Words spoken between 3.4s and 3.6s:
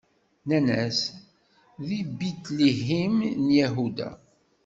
n